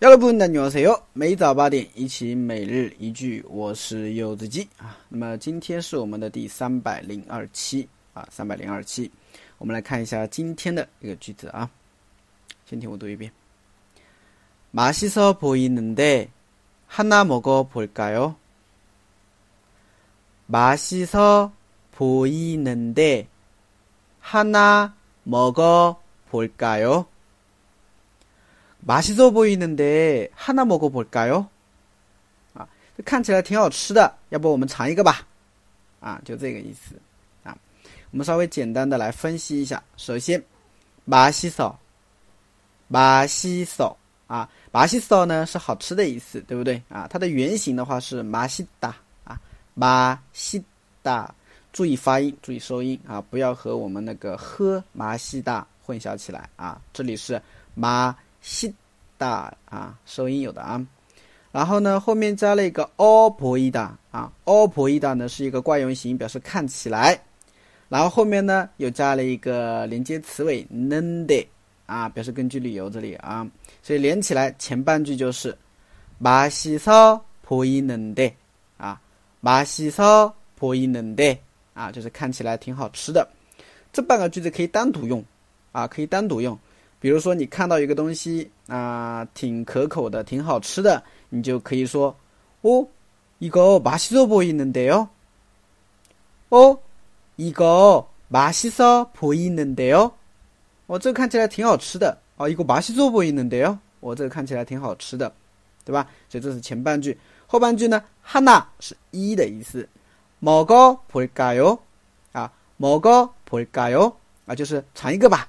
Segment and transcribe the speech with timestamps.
[0.00, 4.94] 幺六五的女王说哟，每早八点一起每日一句，我是柚子鸡啊。
[5.08, 9.10] 那么今天是我们的第三百零二期啊，三百零二期，
[9.56, 11.70] 我们来看一下今天的一个句子啊。
[12.66, 13.32] 先听我读一遍：
[14.70, 16.28] 맛이서보이는데
[16.90, 18.34] 하나먹어볼까요
[20.46, 21.50] 맛이서
[21.96, 23.24] 보이는데
[24.22, 24.90] 하나
[25.26, 25.96] 먹어
[26.30, 27.15] 볼까요
[28.86, 29.82] 巴西州播伊嫩的，
[30.32, 31.44] 哈那蘑菇播该哟，
[32.54, 35.26] 啊，这看起来挺好吃的，要不我们尝一个吧？
[35.98, 36.94] 啊，就这个意思，
[37.42, 37.58] 啊，
[38.12, 39.82] 我们稍微简单的来分析一下。
[39.96, 40.40] 首先，
[41.10, 41.74] 巴西州，
[42.88, 43.92] 巴西州
[44.28, 46.80] 啊，巴西州呢是好吃的意思，对不对？
[46.88, 49.36] 啊，它的原型的话是巴西达，啊，
[49.76, 50.64] 巴西
[51.02, 51.34] 达，
[51.72, 56.80] 注意发音，注意收音啊，不要和我们那个喝巴西达混淆起来啊。
[56.92, 57.42] 这里是
[57.74, 58.14] 马。
[58.46, 58.72] 西
[59.18, 60.80] 다啊，收音有的啊，
[61.50, 67.20] 然后呢，后面加了一个婆이다啊，婆이다呢是一个惯用型，表示看起来，
[67.88, 71.44] 然后后面呢又加了一个连接词尾 n 데
[71.86, 73.44] 啊，表示根据理由这里啊，
[73.82, 75.54] 所以连起来前半句就是
[76.18, 78.32] 玛西서보이는데
[78.76, 79.00] 啊，
[79.40, 81.36] 玛西서보이는데
[81.74, 83.28] 啊，就是看起来挺好吃的，
[83.92, 85.22] 这半个句子可以单独用
[85.72, 86.56] 啊，可以单独用。
[87.06, 92.08] 比如说，你看到一个东西啊，挺可口的，挺好吃的，你就可以说，
[92.62, 92.84] 哦，
[93.38, 95.06] 이거맛西做보이는데 요。
[96.48, 96.76] 哦，
[97.36, 100.10] 이거맛이서보이는데 요。
[100.88, 103.78] 我这个看起来挺好吃的哦，이거맛이서보이는데 요。
[104.00, 105.32] 我这个看起来挺好吃的，
[105.84, 106.08] 对吧？
[106.28, 109.88] 所以这是前半句，后半句呢，하나是一的意思，
[110.42, 111.78] 뭐가볼까 요？
[112.32, 114.12] 啊，뭐가볼까 요？
[114.46, 115.48] 啊，就是尝一个吧。